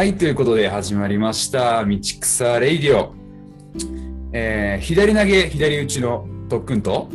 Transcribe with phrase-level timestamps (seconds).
[0.00, 3.12] はい、ということで始まりました、道草レイディオ。
[4.32, 7.10] えー左投げ、左打ちの特訓と、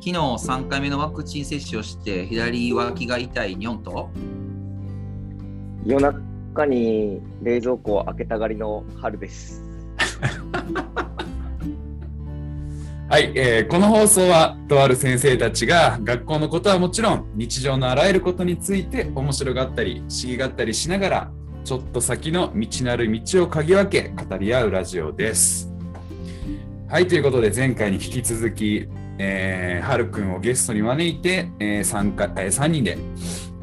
[0.00, 4.08] 昨日3回目のワクチン接種をして左脇が痛いニョンと
[5.84, 9.62] 夜中に冷蔵庫を開けたがりの春です。
[13.10, 21.32] はい、えーこの放送は、とある先生たちが学校のことはもちろん、日常のあらゆることについて面白がったり、不思議がったりしながら、
[21.64, 25.72] ちょっと先の道なる道を嗅ぎ分け、語り合うラジオです。
[26.86, 32.98] はい、ということで、前回に引き続き、えー、はるくんをゲストに招いて、えー、3, かえー3人で、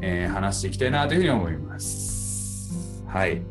[0.00, 3.04] えー話していきたいなというふうに思います。
[3.06, 3.42] はい、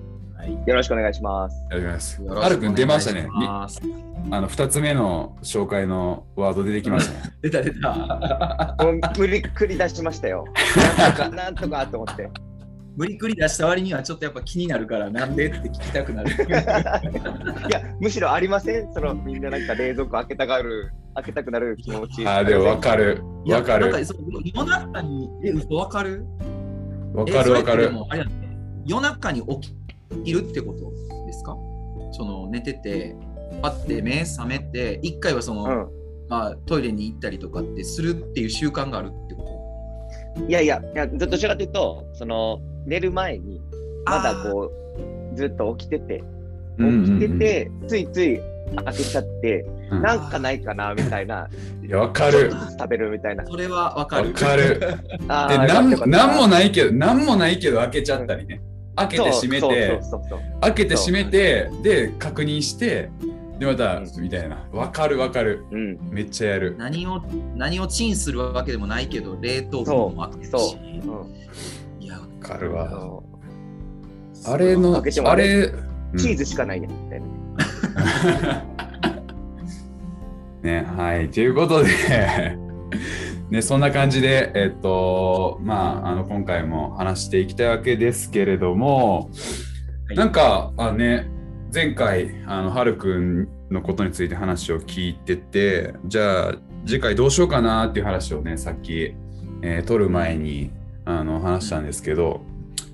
[0.65, 1.63] よろしくお願いします。
[1.71, 2.21] やります。
[2.23, 3.27] はるくん出ましたね。
[4.31, 7.33] あの2つ目の紹介のワード出てきましたね。
[7.43, 8.75] 出た出た。
[8.83, 10.45] もう無理くり出しましたよ。
[10.97, 12.29] なんとか、なんとかと思って。
[12.97, 16.31] 無理くり出した割にはちょっとやっぱ気になるからなんでって聞きたくなる。
[16.47, 18.93] いや、むしろありません？
[18.93, 22.25] そのみんななんか冷蔵庫開けたがる、開けたくなる気持ち。
[22.25, 23.21] あーでも分かる。
[23.45, 23.91] いや分かる。
[23.91, 24.17] なんそう
[24.53, 26.25] 夜中に、え、嘘分かる？
[27.13, 27.91] 分かる分かる
[28.85, 29.75] 夜中に起き
[30.31, 30.91] るってこと
[31.25, 31.57] ですか？
[32.11, 33.15] その寝てて、
[33.61, 35.87] パッて目覚めて、一回はその、うん。
[36.27, 39.43] まあ、トイレに行ったりとかってするっていう習慣があるってこ
[40.39, 40.45] と？
[40.47, 43.61] いやいや、いやどちらかというと、その寝る前に、
[44.05, 44.71] まだこ
[45.33, 46.23] う、ずっと起きてて、
[46.79, 48.39] 起きてて、ついつい
[48.83, 51.47] 開けちゃって、うんなんかないかなみたいな、
[51.85, 52.51] いや分かる。
[52.71, 53.45] 食べるみたいな。
[53.45, 54.29] それは分かる。
[54.29, 54.79] 分かる。
[55.29, 58.63] あで、ーなんよかったなんもないけど、なんもないけど開けちゃったりね。
[58.95, 60.01] 開けて閉めて、
[60.61, 63.09] 開けて閉めて、で、確認して、
[63.59, 64.57] で、またう、みたいな。
[64.71, 65.65] 分かる分かる。
[65.71, 66.75] うん、めっちゃやる。
[66.77, 67.21] 何を
[67.55, 70.75] 何をチンするわけでもないけど、冷凍庫も開けるそし。
[70.75, 71.35] うん
[71.99, 72.89] いや、分かるわ。
[74.33, 75.71] そあれの開けて、もああれ
[76.17, 77.25] チーズしかないやんみたいな。
[80.61, 81.29] ね、はい。
[81.29, 82.57] ということで、
[83.49, 89.29] ね、そんな感じで、えっと、まあ、あの、今回も話していきたいわけですけれども、
[90.07, 91.27] はいなんか、あね、
[91.73, 96.55] 前回、あの、はるくんのことについて話を聞いてて、じゃあ、
[96.85, 99.15] 次回どうしようかなっていう話をね、さっき、
[99.61, 100.71] えー撮る前に、
[101.05, 102.41] あの、話したんですけど、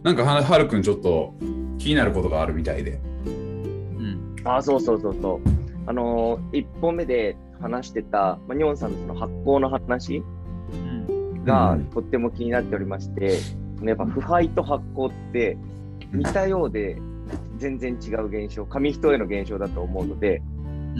[0.03, 1.33] なんかは、はるくんちょっと
[1.77, 2.99] 気になることがあるみたいで。
[3.25, 4.35] うん。
[4.45, 5.49] あ、そうそうそうそう。
[5.85, 10.25] あのー、1本目で話してた、まあ、ニョンさんのその発酵の話うん。
[11.45, 13.39] がうんとっても気になっておりまして、
[13.83, 15.57] やっぱ腐敗と発酵って
[16.13, 16.97] 似たようで
[17.57, 20.41] 全然違う現象、紙一重の現象だと思うので、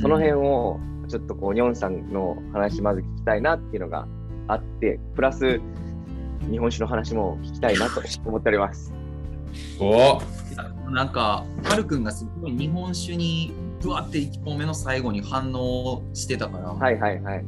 [0.02, 4.08] その辺をちょっとこう、ニョンさんの話まず聞きたいなっていうのが
[4.48, 5.60] あって、プラス
[6.50, 8.94] 日本酒の話も聞きたいなと思っております。
[9.80, 10.22] お
[10.90, 17.46] なんか、はるくんがすごい日本酒に、ぶわって1本目の最後に反応してたから、はいはいはい。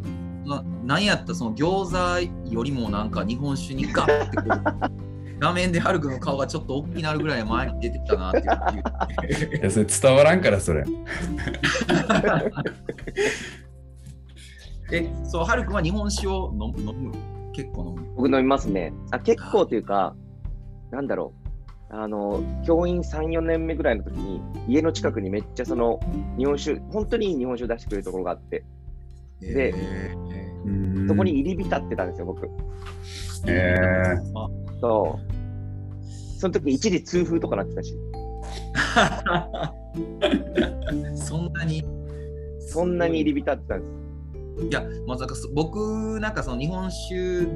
[0.85, 9.57] ななんやったその餃子よりもなんか日本酒にガッてこう画面ではるくんの顔がちょっと大きくなるぐらい前に出てたなっていう。
[9.57, 10.85] いや、それ伝わらんから、それ。
[14.94, 17.11] え、そう、はるくんは日本酒を飲む飲む
[17.51, 18.13] 結構飲む。
[18.15, 18.94] 僕飲みますね。
[19.11, 20.15] あ結構というか、
[20.91, 21.33] なんだろ
[21.89, 21.95] う。
[21.95, 26.00] あの、教員3、4年目ぐらいの時に、家の近くにめっちゃその、
[26.38, 28.63] 日本酒、本当にいい日本酒を出してくれるところがあって、
[29.41, 30.15] でえ
[31.07, 32.50] そこに入り浸ってたんですよ、僕。
[33.47, 34.16] え
[34.79, 35.34] そう。
[36.40, 41.85] その時一時痛風とかなってたし、ー そんなに
[42.59, 44.03] そんなに入り浸ってたんです。
[44.69, 47.47] いや、まさかそ僕なんかその日本酒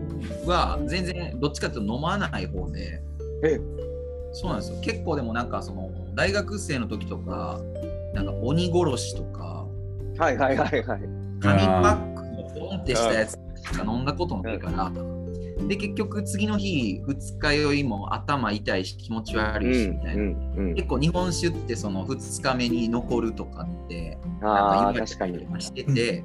[0.46, 3.02] は全然どっちかというと飲まない方で、
[3.44, 3.60] え
[4.34, 4.78] そうなんですよ。
[4.82, 7.60] 結構でもなんかその大学生の時とか、
[8.14, 9.68] なんか鬼殺しとか、
[10.18, 11.02] はいはいはいはい。
[11.40, 12.17] 紙パッ
[12.88, 14.92] ってしたやつしか飲んだことないから、
[15.68, 20.24] で結局次の日二日酔いも頭痛いし気持ち悪いしみたいな。
[20.24, 20.76] うんうん。
[20.76, 25.42] 結構日本酒ってその2日目に残るとかってなんか確かに。
[25.42, 26.24] 今してて、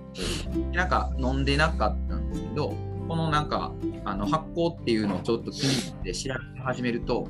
[0.72, 2.74] なんか飲んでなかったんですけど、
[3.08, 3.72] このなんか
[4.04, 7.26] あの発酵っていうのをちょっと気になって調べ始めると、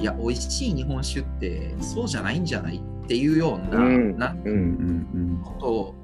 [0.00, 4.36] いや、美味しい日本酒ってそうじゃないんじゃないっていうような,、うんなう。
[4.44, 5.94] うんうんんこ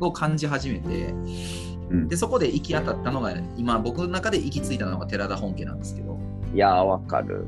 [0.00, 1.14] とを感じ始めて、
[1.90, 6.18] うんでそこで行き当たったのが、今僕の中で行き着いたのが寺田本家なんですけど、
[6.54, 7.44] いやー、わかる。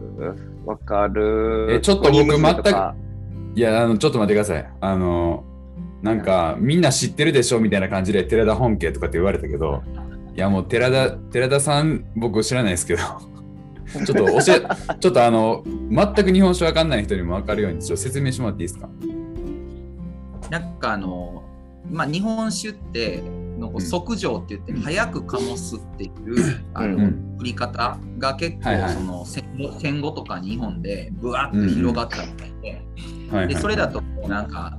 [0.66, 1.68] わかる。
[1.70, 2.94] えちょっと僕鬼娘とか
[3.54, 4.70] いや、あの、ちょっと待ってください。
[4.80, 5.44] あの、
[6.02, 9.82] なんか、みんな知ってるでしょみたいな感じで、寺田本家とかって言われたけど、
[10.36, 13.00] いや、もう寺田、寺田さん、僕知らないですけど、
[14.06, 14.40] ちょっと教え、
[15.00, 18.88] ちょっとあの、全く日本酒わかんない人にもわかるように、ちょっと説明してもらっていいですか？
[20.50, 21.42] なんかあの、
[21.90, 23.22] まあ、日本酒って
[23.60, 26.12] の即上って言って早く醸すっていう
[26.74, 27.30] あの、うん。
[27.40, 32.82] 売り方が結構その戦後戦後とか日本でブワッと広がったみたいで,、
[33.30, 34.78] はい、でそれだとなんか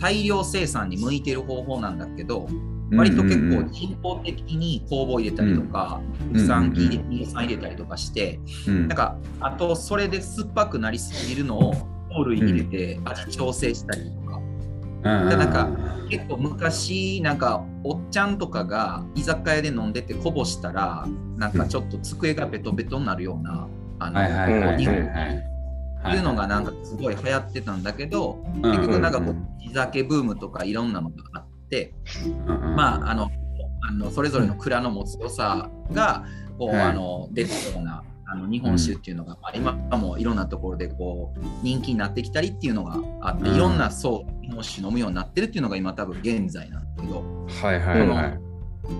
[0.00, 2.48] 大量生産に向いてる方法なんだけど
[2.92, 6.00] 割と結構人工的に酵母入れたりとか
[6.32, 11.74] 乳酸菌入れ乳酸入れたりとかしてうん、なんかあとそれで酸っぱくなりすぎるのを
[12.12, 14.04] 糖類入れて味調整したり。
[14.04, 14.23] とか。
[15.04, 15.68] うん、でなんか
[16.08, 21.06] 結構昔なんかおっちゃんとかが居酒屋で飲んでてこぼしたら
[21.36, 23.68] なんかちょっと机がベトベトになるような
[23.98, 25.54] あの、日本はい。
[26.06, 31.94] っていうのがなんかすごい流行ってたんだけど、うん結局なんかこううん地酒ブームとかいろんなのがあって、
[32.76, 33.30] まああの
[33.88, 36.24] あのそれぞれの蔵の持つ良さが
[36.58, 36.80] こう、はい。
[36.82, 47.22] あの出てるようなあの日本酒っていうのが、まあ、今もいろんなところでこう人気になってきたりっていうのがあって、うんいろんな層日本酒飲むようになってるっていうのが今多分現在なんだけど
[47.62, 48.38] はいはいはい。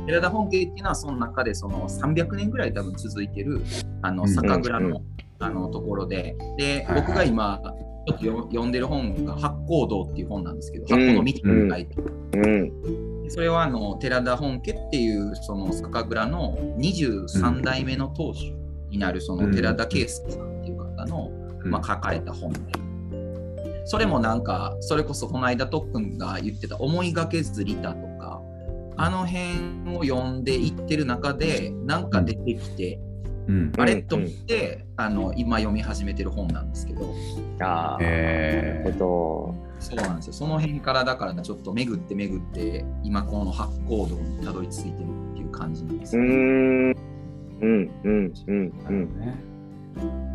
[0.06, 3.62] 寺田本家っていうのはその中でその300年ぐらい多分続いてる
[4.02, 6.36] あのうん酒蔵の,、うんあのところで。
[6.56, 7.60] で、僕が今
[8.06, 11.96] ちょっとよ読んでる本が八甲堂っていう本なんですけど、八甲の道って書いて
[12.34, 13.30] うん。
[13.30, 18.52] それはあの寺田本家っていうその酒蔵の23代目の当主
[18.94, 21.30] になるその寺田圭介さんっていう方の、
[21.64, 22.60] まあ、書かれた本で、
[23.84, 28.40] それもなんかそれこそこの間特訓が言ってた思いがけずリタとか
[28.96, 33.00] あの辺を読んでいってる中でなんか出てきて、
[33.48, 33.72] うん。
[33.76, 37.12] あれと思って、あの今読み始めてる本なんですけど。
[37.60, 40.32] ああ、えなるほそうなんですよ。
[40.32, 46.22] その辺からだからちょっと巡って巡って今この八甲堂にたどり着いてるっていう感じなんですど。
[46.22, 47.13] うん。
[47.64, 49.20] うんうんうんーうん。
[49.20, 49.34] ね。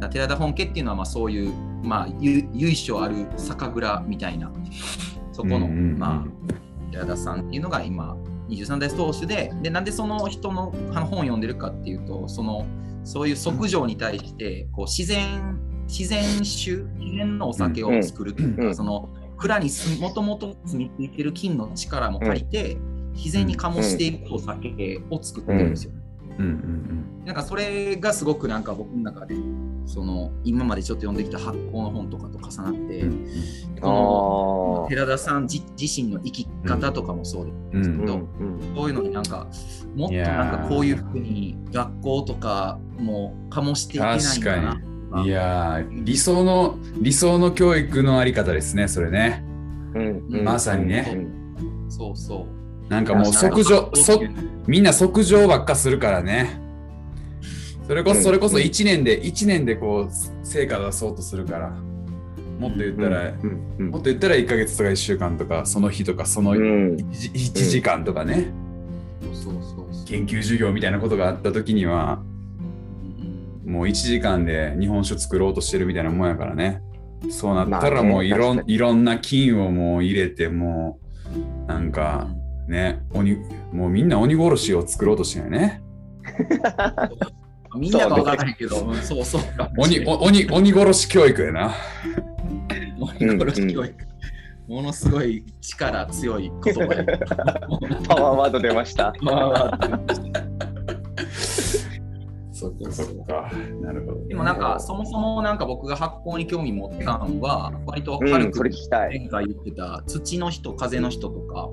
[0.10, 1.54] 寺田本家っていうのはまあそういう、
[1.84, 4.52] まあ、由由緒ある酒蔵みたいな
[5.32, 5.98] そこの、うんうんうん。
[6.00, 8.16] まあ、寺田さんっていうのが今
[8.50, 12.66] 23代当主ででなんでその人のあの本を読んでるかっていうとその
[13.04, 19.10] そういう即上に対してこう自然自然酒自然のお酒を作るというか、うんその
[19.40, 19.70] 蔵に
[20.02, 22.78] もともと住み着いてる菌の力も借りて、
[23.14, 25.94] 自然に醸していくお酒を作ってるんですよ。
[25.94, 26.02] ね。
[26.38, 29.36] うんうんなんかそれがすごくなんか僕の中で
[29.86, 33.28] その今までちょっと読んできた発酵の本とかと重なって、うん
[33.80, 34.88] この。
[34.90, 39.48] 寺田さん自自身の生き方とかもそううんですけど、うんうんそういうのになんか
[39.96, 45.26] もっとなんかこういうふうに学校とかも醸していけないんだなうん。
[45.26, 49.44] いやー理想の理想の教育のあり方ですねそれね。
[49.96, 51.12] うんうんまさにね。
[51.14, 52.59] うんそうそう
[52.90, 54.22] なんかもう即上そ
[54.68, 56.60] みんな即上ばっかするからね。
[57.88, 58.18] それこうん。
[58.18, 61.72] そそれこそ1年で1年でこう成果出そうとするから。
[62.60, 63.32] もっと言ったら、
[63.80, 67.12] もっと言ったら1ヶ月とか1週間とかその日とかそのう 1, ん
[67.70, 68.52] 時間とかね、
[70.06, 72.22] 研究授業みたいなことがあった時には
[73.66, 76.82] うんもう1時間で日本酒作ろうとしてるみたいなもんやからね。
[77.30, 81.00] そうなったらもういろん,、いろんな菌をもう入れても
[81.66, 82.28] うなんか
[82.70, 83.38] ね鬼
[83.74, 85.82] もうみんな鬼殺しを作ろうとしてるよね。
[87.78, 91.74] みんなが分からないけど、うんそうそうかもし鬼鬼鬼殺し教育やな。
[93.00, 93.96] 鬼殺し教育
[94.68, 97.04] ものすごい力強い言葉や
[98.08, 99.14] パワーワード出ました。
[102.52, 103.50] そっかそっか。
[103.82, 109.20] なるほど、でもなんかそもそもなんか僕が発酵に興味持ったのは割とうん、ハルクそれ聞きたい。
[109.20, 111.70] 前回言ってた土の人風の人とか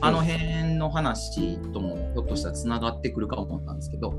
[0.00, 4.14] あの辺の話ともひょっとしたらつながってくるかも思ったんですけど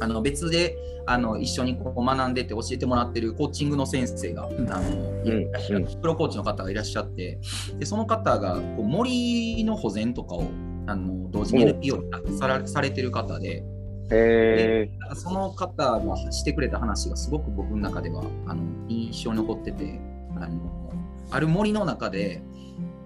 [0.00, 7.38] あの別であの一緒にこう学んでて教えてもらってるコーチングの先生が、んあのいらっしゃるプロコーチの方がいらっしゃって
[7.78, 10.48] でその方がこう森の保全とかを
[10.86, 13.62] あの同時に NPO でさらされてる方で
[14.10, 20.00] へなんかその方がしてくれた話がすごく僕の中ではあの印象に残ってて
[20.36, 20.92] あの
[21.30, 22.42] ある森の中で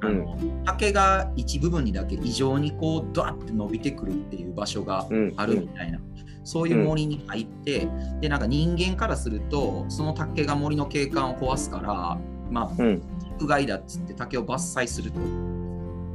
[0.01, 5.99] あの、竹が一部分にだけ異常にこうドワッて伸びてくるっていう場所があるみたいな、
[6.45, 7.89] そういう森に入って、
[8.21, 12.19] でなんか人間からするとその竹が森の景観を壊すから
[12.51, 13.03] まあうん。
[13.41, 15.21] 屋外だっつって竹を伐採すると。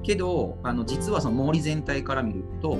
[0.04, 2.78] けどあの実はその森全体から見ると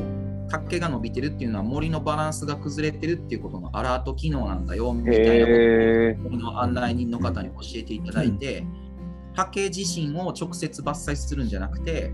[0.50, 8.66] 竹が伸びてるっていうのは森のバランスが崩れてるっていうことのアラート機能なんだよみたいなことをへ森の案内人の方に教えていただいて、
[9.36, 12.14] 竹自身を直接伐採するんじゃなくて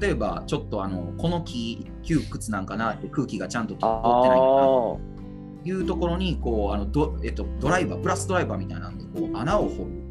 [0.00, 4.62] 例えばちょっとあのこの木窮屈なんかなって空気がちゃんと通ってあないかな
[5.10, 5.14] あ。
[5.66, 10.04] いうところにこうあのド,、えっと、ドライバープラスドライバーみたいなんでこう穴を掘る。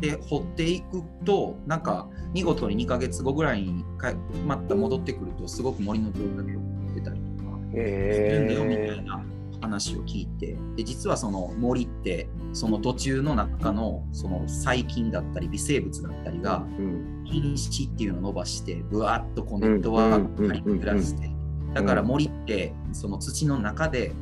[0.00, 4.12] で掘っていくとなんか見事に2ヶ月後ぐらいにか
[4.46, 6.60] また戻ってくるとすごく森の状態が
[6.94, 9.24] 出たりとかするんだよみたへいな
[9.60, 17.24] 話を聞いてで実はその森ってその途中の中のその細菌だったり微生物だったりがーうん。
[17.24, 21.30] 品種っていうのを伸ばしてぶわっとこうネットワークを張り巡らせて
[21.74, 24.12] だから森ってその土の中で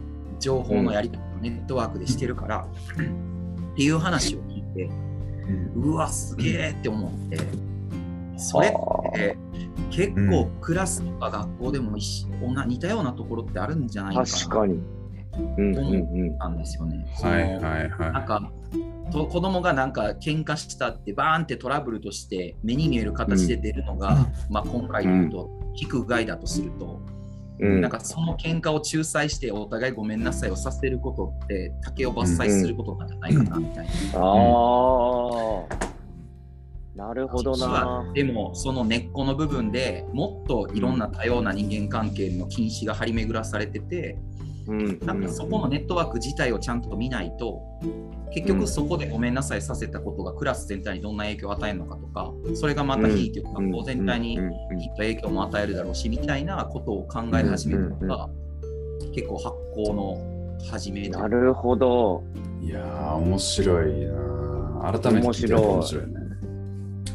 [0.41, 4.91] 情報のやり取りをネットワークでしてるからっていう話を聞いて
[5.76, 7.38] うわすげえって思って
[8.37, 9.38] それって
[9.91, 14.26] 結構クラスとか学校でも似たようなところってあるんじゃないかな。
[14.26, 14.81] 確かに。
[15.38, 15.99] うんうんう
[16.33, 16.38] ん。
[16.38, 17.07] なんですよね。
[17.23, 18.50] はいはいはなんか
[19.11, 33.93] と子供がなんか喧嘩したってバーンってトラブルとして目に見える形で出るのが、まあ、今回で言うと聞く害だとすると、うんなんかその喧嘩を仲裁してお互いごめんなさいをさせることって竹を伐採することなんじゃないかなみたいな。
[34.17, 34.21] あ
[35.71, 35.95] あ。
[36.97, 38.12] なるほど実なは。
[38.12, 44.34] でもその根っこの部分でもっといろんな多様な人間関係の禁止が張り巡らされてて、うん
[44.66, 47.61] なんかそこのネットワーク自体をちゃんと見ないと
[48.33, 58.28] 結局そこでごめんなさいさせたことがクラス全体にどんな影響を与えるのかとかそれがまた非というか学校全体にきっうんと影響も与えるだろうしみたいなことを考え始めるのが
[59.14, 60.35] 結構発行の
[60.71, 62.25] 始めだなるほど。
[62.62, 62.66] い。
[62.66, 66.12] いやー、面白いな改めて聞いてると面白いね。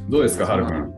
[0.09, 0.93] どうですか、はるくん。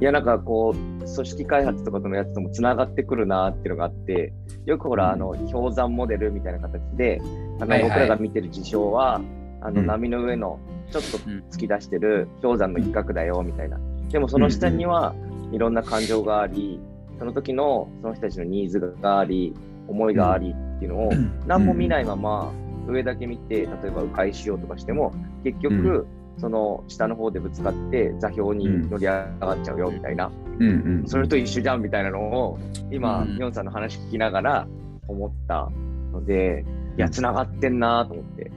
[0.00, 4.32] いや、なんかこう、組織開発とかとのやつともつながってくるなっていうのがあって、
[4.64, 7.20] よくほら、あの、氷山モデルみたいな形で、
[7.60, 7.80] あのはい。
[7.82, 9.20] はい僕らが見てる事象は、
[9.60, 9.86] あの、うん。
[9.86, 10.58] 波の上の
[10.90, 11.18] ちょっと
[11.56, 13.78] 突き出してる氷山の一角だよ、みたいな。
[14.10, 15.14] でもその下には
[15.52, 16.80] いろんな感情があり、
[17.18, 19.54] その時のその人たちのニーズがあり、
[19.88, 21.10] 思いがありっていうのを、
[21.46, 22.52] 何も見ないまま
[22.88, 25.12] 上だけ見て、例えば迂回しようとかしても、
[25.44, 26.06] 結局、
[26.38, 30.72] その下の方でぶつかって座標に乗り上がっちゃうよみたいな、うんう
[31.04, 31.04] ん。
[31.06, 32.58] それと一緒じゃんみたいなのを
[32.90, 34.68] 今、うんヨンさんの話聞きながら
[35.08, 35.70] 思った
[36.12, 36.64] ので、
[36.96, 38.50] いや、繋がってんなと思って。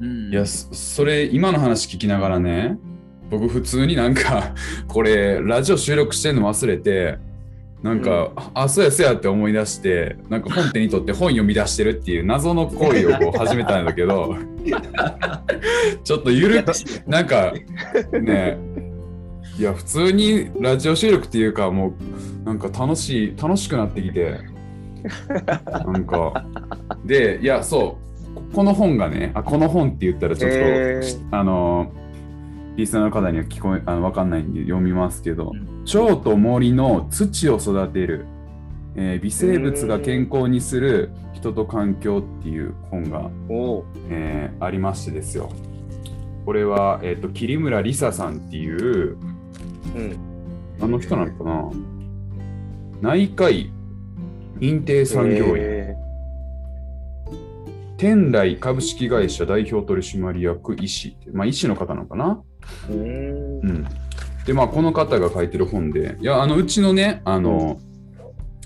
[0.00, 2.78] うんいや、そそれ、今の話聞きながらね、
[3.30, 4.54] 僕普通になんか、
[4.86, 7.18] これ、ラジオ収録してんの忘れて、
[7.82, 14.34] なんか、あ、そうやそうやって思い出して、なんか本手に取って本読み出してるっていう謎の行為をこう始めたんだけど、
[16.02, 16.72] ちょっとゆるく、
[17.06, 17.52] なんか、
[18.12, 18.58] ね、
[19.58, 21.94] いや、普通にラジオ収録っていうか、も
[22.44, 24.40] う、なんか楽しい、楽しくなってきて、
[25.64, 26.44] なんか、
[27.04, 27.98] で、いや、そ
[28.34, 31.28] う、ここの本がね、あこの本って言ったらちょっと、へー。
[31.30, 31.92] あの、
[32.76, 35.84] リスナーの方には聞こえ、あの、わかんないんで読みますけど、うん。
[35.84, 38.26] 蝶と森の土を育てる、
[38.94, 43.30] えー微生物が健康にする人と環境っていう本が、
[44.10, 45.50] えーありましてですよ。
[46.44, 49.16] これは、えっ、と、桐村梨沙さんっていう、
[49.94, 50.18] うん。
[50.80, 51.70] あの人なのかな？
[53.00, 53.72] 内科医
[54.58, 55.94] 認定産業医、へ
[57.96, 62.42] 天来株式会社代表取締役医師、まあ医師の方なのかな？
[62.42, 62.55] ー
[62.88, 63.86] うーんうん。
[64.46, 67.78] で、まあこの方が書いてる本で、いや、あの、うちのね、あの、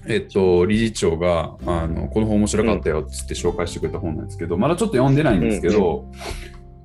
[0.06, 6.10] えっと、理事長が、あの、この本面白かったよっつって紹介してくれた本なんですけど、まだちょっと読んでないんですけど、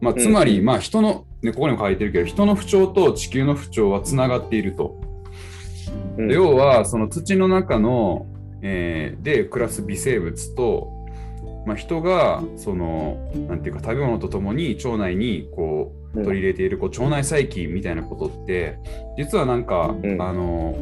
[0.02, 5.00] まあ、つまり、うんまあ、人の、ね、ここにも書いてるけど、人の不調と地球の不調はつながっていると。
[6.18, 8.28] 要は、その土の中の、
[8.62, 10.92] えーで暮らす微生物と、
[11.66, 13.18] まあ、人が、その、
[13.48, 16.24] なんていうか、食べ物とともに腸内に、こう、うん。
[16.24, 18.80] 取り入れているこう腸内細菌みたいなことって
[19.18, 20.22] 実はなんか、うん。
[20.22, 20.74] あの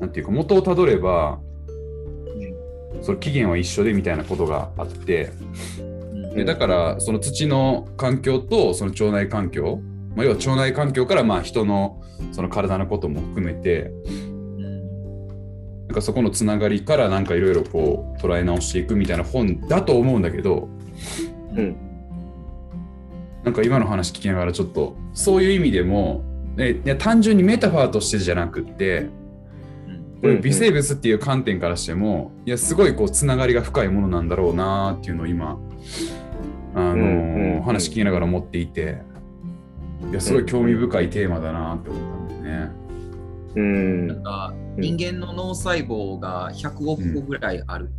[0.00, 1.38] なんていうか元をたどれば
[3.00, 5.30] その起源は一緒でみたいなことがあって
[6.34, 9.80] でだからその土の環境とその腸内環境、
[10.16, 12.02] まあ、要は腸内環境からまあ人の
[12.32, 13.92] その体のことも含めて
[15.94, 20.68] なんかそこのつながりからなんかいろいろこう捉え直していくみたいな本だと思うんだけど
[21.54, 21.76] うん。
[23.44, 26.24] なんか今の話聞きながらちょっとそういう意味でも、
[26.56, 29.06] ね、いや単純にメタファーとしてじゃなくって
[30.20, 35.60] これ微生物っていう観点からしてもいやすごいこうつながりが深いものなんだろうなっていうのを今
[36.74, 37.62] あのーうんうんうん。
[37.62, 38.98] 話聞きながら思っていて
[40.10, 42.72] いやすごい興味深いテーマだなって思ったんだよね。
[43.54, 44.06] うん。
[44.08, 47.90] なんか人間の脳細胞が100億個ぐらいある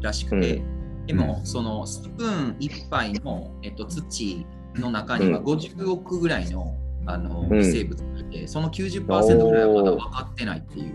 [0.00, 0.62] らしくて、
[1.06, 5.44] でもそのスプーン1杯の、えっと、土の中にはうん。
[5.44, 6.76] 50億ぐらいの
[7.06, 7.48] あのうん。
[7.50, 9.06] 微生物がいて、その90%
[9.44, 10.94] ぐらいはまだ分かってないっていう。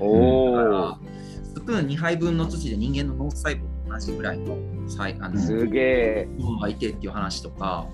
[0.00, 0.98] おだかーら
[1.44, 4.56] スプーン2杯分の土で人間の脳細胞と同じぐらいの
[4.88, 6.28] 最あのすげえ。
[6.60, 7.86] がいてっていう話とか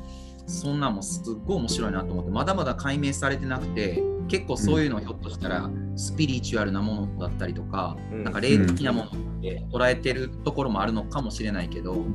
[0.47, 4.03] そんなんもすっごい面白いなと思ってまだまだ解明されてなくて
[4.33, 8.25] 結構そういうのをひょっとしたらスピリチュアルなものだったりとか、うん。
[8.25, 9.13] なんか霊的なものっ
[9.43, 12.07] て捉えてるところもあるのかもしれないけど、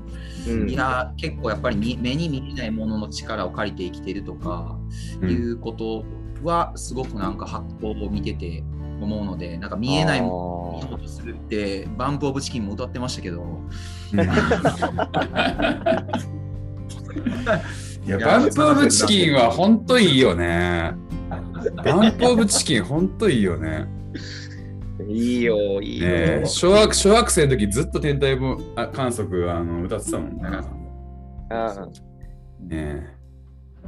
[0.48, 0.68] うん。
[0.68, 4.80] いや結構やっぱり見目に見えないものの力を借りて生きてるとか、
[5.22, 5.30] うん。
[5.30, 6.06] いうこと
[6.44, 8.64] はすごくなんか発行を見てて
[9.00, 13.62] 思うのでなんか見えないものを見ようとするってバンプ・オブ・チキンも歌ってましたけど。
[18.08, 20.96] いや、バンプオブチキンは本当いいよね。
[21.72, 23.88] バンプオブチキン本当いいよね。
[25.08, 26.08] いいよ、いいよ。
[26.08, 30.42] ね小学小学生の時ずっと天体分あ観測あの歌ってたもんね。
[31.50, 31.88] あ
[32.60, 33.16] ね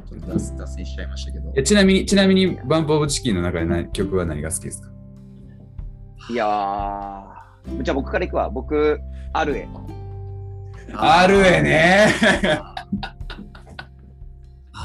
[0.08, 1.52] ちょっと脱脱線しちゃいましたけど。
[1.56, 4.88] えちなみに、ちなみにバンプオブチキンの中で何曲は何が好きですか？
[6.30, 7.82] いやー。
[7.82, 8.48] じゃあ僕からいくわ。
[8.48, 8.98] 僕、
[9.32, 9.68] あるえ。
[10.94, 12.14] あるえね。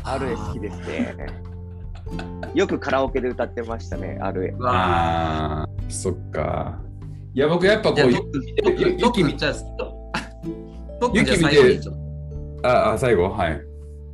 [0.04, 1.16] あるえ好きですね。
[2.54, 6.80] よくカラオケで歌ってましたね、あるああ、そっか。
[7.34, 9.54] いや、僕やっぱこう、ゆに、特に、じゃあ、
[11.00, 11.96] 特に じゃあ最後にちょっ
[12.64, 13.30] ああ、最後？
[13.30, 13.62] はい。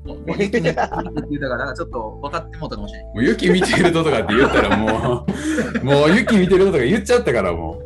[0.05, 0.13] と。
[0.15, 3.13] もう雪見てるって言ったから、なんかちょっと分かってもうたかもしれない。
[3.13, 5.25] もう雪見てるととかって言ったらも
[5.81, 7.81] う、 もう雪見てるととか言っちゃったからもう。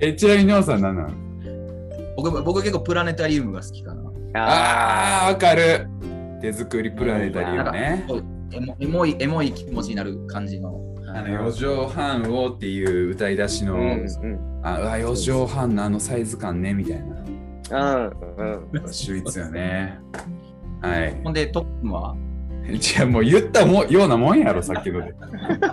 [0.00, 1.10] え、ちなみに、なおさん何なの？
[2.16, 4.02] 僕僕結構プラネタリウムが好きかな。
[4.34, 5.88] ああ、わかる。
[6.40, 8.06] 手作りプラネタリウムね。
[8.52, 10.80] エモエモい、エモい気持ちになる感じの。
[11.08, 17.26] あの4畳半をっていう歌い出しの、うんうんあうわ4畳半のあのサイズ感ねみたいな。
[17.70, 18.10] うん
[18.82, 18.92] うん。
[18.92, 19.98] 秀逸よね。
[20.82, 21.20] はい。
[21.22, 22.16] ほんで、トップは、
[22.78, 25.14] じゃあもう言ったもようなもんやろ、さっきので。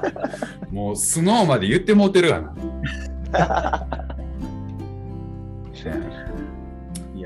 [0.71, 2.53] もうスノーまで言ってもうてるがな。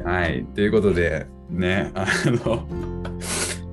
[0.05, 0.45] はい。
[0.55, 2.65] ということで、ね、あの、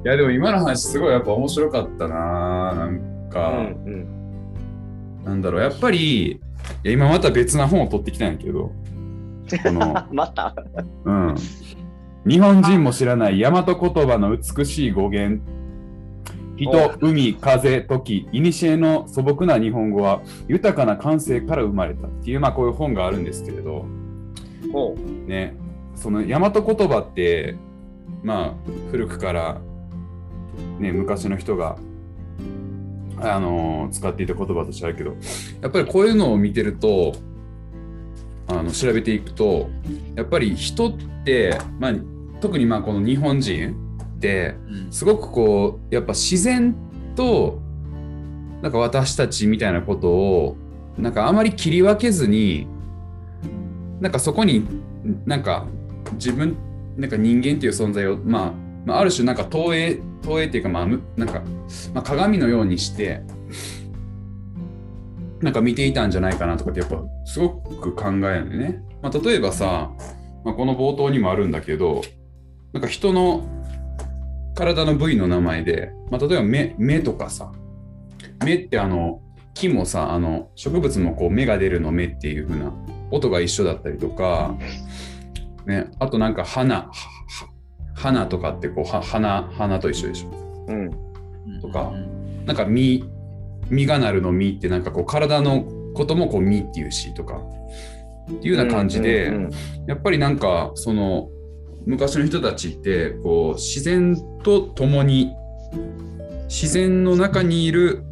[0.05, 2.75] いやでも今の話すごいやっぱ面白かったな。
[2.75, 6.41] なんうか、んなんだろう、やっぱり、い
[6.83, 8.71] や今また別な本を取ってきたんやけど、
[9.63, 10.17] この、うん。
[10.17, 10.55] また？
[11.05, 11.35] うん。
[12.27, 13.75] 日本人も知らない大和言
[14.07, 15.43] 葉の美しい語源。
[16.57, 23.87] 人、海、風、時、古の素朴な日本語は豊かな感性から生まれたっていう、まあこういう本があるんですけれど、
[25.27, 25.57] ね、
[25.97, 27.57] その大和言葉って、
[28.23, 29.61] まあ古くから、
[30.79, 31.77] ね、昔の人が、
[33.19, 35.15] あのー使っていた言葉としてあるけど、
[35.61, 37.15] やっぱりこういうのを見てると、
[38.49, 39.71] あの調べていくと、
[40.15, 40.93] やっぱり人っ
[41.25, 41.95] て、まあ、
[42.41, 43.75] 特にまあこの日本人
[44.17, 44.93] って、うん。
[44.93, 46.75] すごくこうやっぱ自然
[47.15, 47.61] と
[48.63, 50.57] なんか私たちみたいなことを
[50.99, 52.67] なんかあまり切り分けずに
[54.01, 54.67] なんかそこに
[55.27, 55.67] なんか
[56.15, 56.57] 自分
[56.97, 58.53] なんか人間っていう存在を、まあ、
[58.85, 61.43] まあある種なんか投影投影っていうかまあなんか、
[61.93, 63.23] まあ、鏡のようにして
[65.41, 68.83] なんか見ていたんじゃないかなとかってやっぱすごく考えるんだよね。
[69.03, 69.91] まあ、例えばさ、
[70.45, 72.03] まあ、この冒頭にもあるんだけど
[72.73, 73.47] なんか人の
[74.55, 77.53] 体の部位の名前で、まあ、例えば目目とかさ
[78.45, 79.21] 目ってあの
[79.53, 82.73] 木もさあの植物もこう芽が出るの目っていう風な
[83.11, 84.57] 音が一緒だったりとか、
[85.67, 86.91] ね、あとなんか花
[87.95, 90.67] 花とかってこうは花花と一緒でしょ？
[90.69, 90.91] うん。
[91.61, 91.93] とか。
[91.95, 93.05] うんなんか実
[93.71, 97.41] 実がなるの実ってなんかこう体のこともこう実っていうしとか。
[98.31, 99.33] っていうような感じで、
[99.87, 101.29] やっぱりなんかその
[101.87, 105.33] 昔の人たちってこう自然と共に
[106.49, 108.03] 自然の中にいる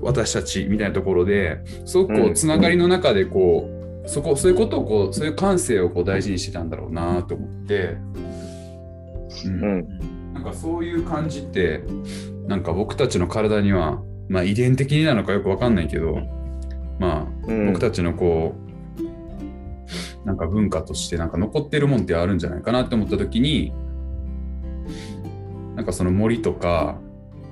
[0.00, 2.34] 私たちみたいなところですごくこううん。
[2.34, 3.73] つながりの中でこう、
[4.06, 7.96] そこそういうことをこうそういう感性をこう大事にしてたんだろうなと思って、
[9.46, 9.64] うん。
[9.64, 10.34] うん。
[10.34, 11.82] なんかそういう感じって
[12.46, 16.18] なんか僕たちの体にはまあ遺伝的になのかよくわかんないけど
[16.98, 17.66] まあうん。
[17.68, 23.72] 僕たちのこうなんか文化としてなんか残ってるもんってあるんじゃないかなって思った時に
[25.76, 26.98] なんかその森とか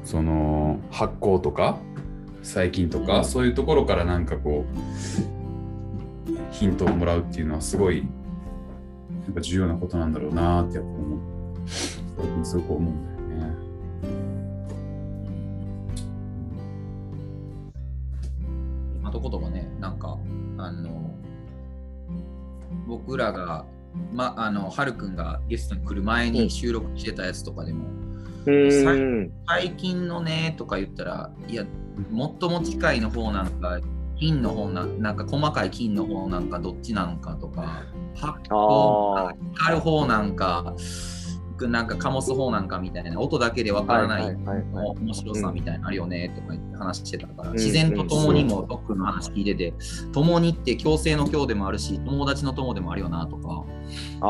[0.05, 1.79] その発酵とか
[2.43, 3.25] 細菌とか、うん。
[3.25, 5.41] そういうところからなんかこう
[6.53, 8.07] ヒントをもらうっていうのはすごい
[9.25, 11.33] なんか重要なことなんだろうなってやっぱ思う
[11.67, 13.57] 最近すごく思うんだよね。
[19.01, 20.19] 今と言葉ね、なんか、
[20.59, 21.15] あの、
[22.87, 23.65] 僕らが、
[24.12, 27.87] ま、あの、はるくんがゲストに来る前に収録してたやつとかでも、
[28.47, 29.33] うん。
[29.49, 31.65] 最近のねとか言ったら、いや、
[32.41, 33.81] 最も近いの方なんか、
[34.22, 37.82] 金の方ななんか細かい金の方なんかどっちなんかとか
[38.14, 39.35] 発あ酵あ。
[39.54, 40.76] 光る方なんか
[41.61, 49.74] なんか醸す方なんかみたいな音だけでわからない面白さみたいなのあるよねとか言って話してたから、ん自然と共にもロックの話聞いてて、
[50.12, 53.64] 共にって共生の共でもあるし友達の友でもあるよなとか
[54.20, 54.26] あ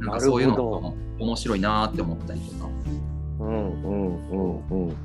[0.00, 0.04] あ。
[0.04, 2.68] なんかそういうのとも面白いなって思ったりとか
[3.40, 4.96] うんうんうんうん。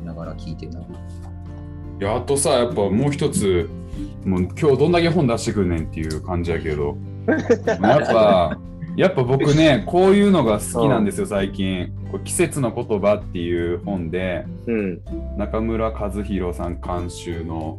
[0.00, 0.80] 見ながら聞いてな。
[2.00, 3.68] いやあとさやっぱもう一つ
[4.24, 6.96] もう今日どんだけ本出してくんねんっていう感じやけど。
[7.26, 8.58] やっぱ
[8.96, 11.92] やっぱ僕ね こういうのが好きなんですよ最近。
[12.10, 14.46] これ季節の言葉っていう本で。
[14.66, 15.00] うん。
[15.36, 17.78] 中村和弘さん監修の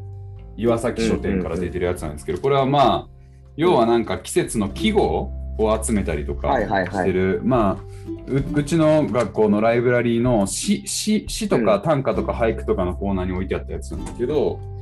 [0.57, 3.07] 岩崎書店から出てるやつなんですけどこれはまあ
[3.55, 7.87] 要はなんか季節の季語を集めたりとかはいはいはいしてる、まあ
[8.27, 14.77] ううちの学校のライブラリーの詩詩詩とか短歌とか俳句とかのコーナーに置いてあったやつなんだけど、うん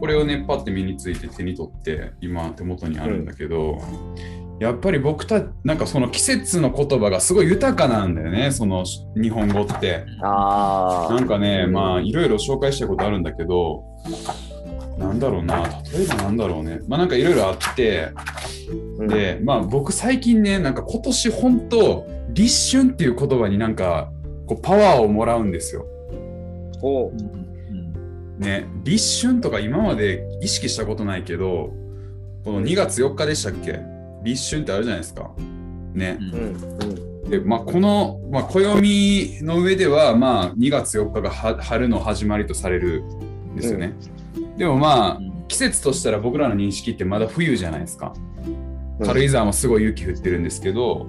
[0.00, 3.80] これをねパッて身について手に取って今手元にあるんだけど、
[4.58, 10.04] やっぱり僕たなんかその季節の言葉がすごい豊かなんだよねその日本語って。
[10.22, 11.14] ああ。
[11.14, 13.84] なんかね、うんまあいろいろ紹介したことあるんだけど、
[14.98, 16.80] なんだろうな、例えばなんだろうね。
[16.88, 18.14] まあなんかいろいろあって、うん、
[19.08, 24.10] で、まあ僕最近ね、なんか今年本当、立春っていう言葉になんか
[24.46, 25.86] こうパワーをもらうんですよ。
[26.82, 27.12] お
[28.38, 31.72] ね、立春とか今まで意識したことないけど、
[32.44, 33.80] この2月4日でしたっけ？
[34.22, 35.30] 立春ってあるじゃないですか。
[35.94, 36.18] ね。
[37.28, 43.02] で、まあ、この、まあ、暦の上では、まあ、2月4日がは春の始まりとされる
[43.52, 43.94] んですよね。
[44.56, 48.14] でもまあ、季節としたら僕らの認識ってまだ冬じゃないですか。
[49.04, 51.06] 軽井沢もすごい雪降ってるんですけど、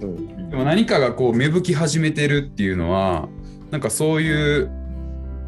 [0.00, 0.50] うん。
[0.50, 3.28] でも何かがこう芽吹き始めてるっていうのは、
[3.70, 4.70] なんかそういう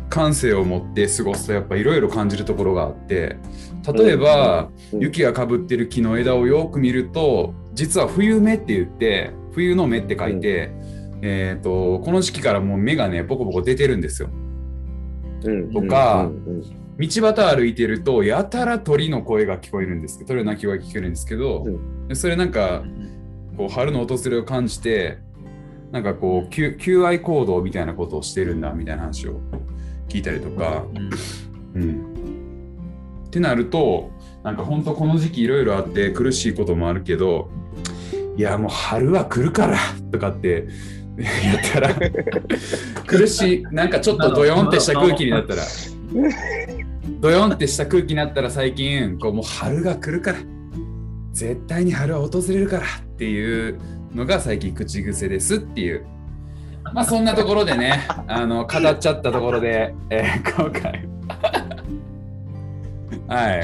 [0.08, 3.36] 感性を持って過ごすとやっぱいろいろ感じるところがあって、
[3.94, 10.70] 例えば、うん雪がかぶってる木の枝をよく見ると実は冬芽って言って冬の芽って書いて、
[11.22, 14.28] えー、とこの時期からもう芽がねボコボコ出てるんですよ。
[15.44, 15.72] うん。
[15.72, 22.82] とかうんうん道端歩いてるとやたら鳥の声が聞こえるんですけど鳥の鳴き声が聞こえるんですけど、うでそれなんか
[23.56, 25.18] こう春の訪れを感じて
[25.90, 29.40] なんかこう求求愛行動みたいなことをしてるんだみたいな話を
[30.08, 30.84] 聞いたりとか。
[30.94, 31.10] うん。
[31.74, 34.10] うん、ってなると
[34.42, 37.48] なんか本当この時期いろいろあって苦しいこともあるけど
[38.36, 39.78] いやもう春は来るから
[40.10, 40.68] とかって
[41.16, 41.94] 言ったら
[43.06, 45.62] 苦しいなんかちょっとドヨンってした空気になったら
[47.22, 50.38] ドヨンってした空気になったら最近こうもう春が来るから
[51.30, 53.78] 絶対に春は訪れるからっていう
[54.12, 56.04] のが最近口癖ですっていう。
[56.92, 61.08] まあそんなところでねあの語っちゃったところで、えー今回
[63.28, 63.60] は。
[63.60, 63.62] い。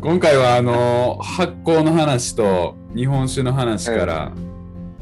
[0.00, 4.32] 今回はあの発酵の話と日本酒の話から、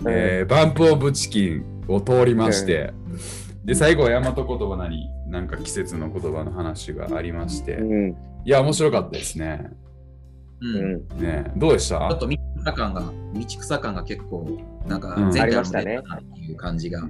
[0.09, 2.95] えーバンプ・オブ・チキンを通りまして、
[3.67, 8.11] で最後は大和言葉なりなんか季節の言葉の話がありまして、うん。
[8.45, 9.71] いや面白かったですね
[10.61, 11.23] うんうん。
[11.23, 12.01] ねどうでした？
[12.01, 13.11] ちょっと道草感が、道
[13.47, 14.47] 草感が結構、
[14.87, 17.09] なんかうん全体の出たなっていう感じが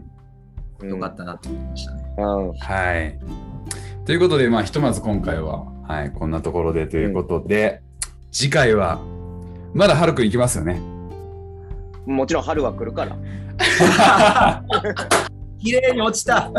[0.85, 2.15] 良かったなと思いましたね。
[2.17, 2.53] うん。
[2.53, 3.19] はい。
[4.07, 7.83] ということで、まあ、ひとまず今回は、はい、こんなところでということで、
[8.31, 9.01] 次回は、
[9.75, 10.81] まだ春くん行きますよね？
[12.07, 13.17] もちろん春は来るから。
[15.59, 16.51] 綺麗に落ちた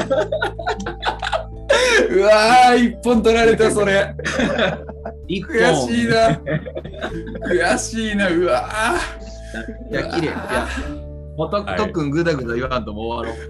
[2.09, 4.15] うわー、一本取られた、それ。
[5.27, 6.41] 悔しいな。
[7.47, 8.69] 悔しいな、うわ
[9.91, 10.27] いや、綺麗。
[10.27, 10.67] いや、
[11.37, 13.49] もうとはいとっくんぐだぐだ言わんともう終わろう。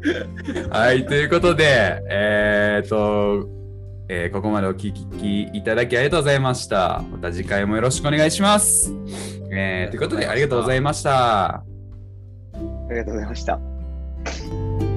[0.00, 0.70] ー。
[0.70, 3.48] はい、ということで、えー、と、
[4.08, 7.02] えーここまでお聞きいただきありがとうございました。
[7.12, 8.92] また次回もよろしくお願いします。
[9.52, 11.46] えーということで、ありがとうございました。
[11.46, 11.62] あ
[12.90, 13.69] りがとうございました。
[14.24, 14.89] Thank you.